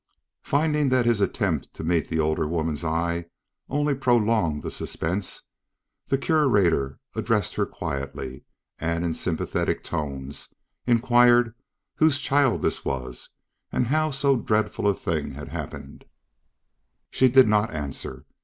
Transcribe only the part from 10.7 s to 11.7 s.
inquired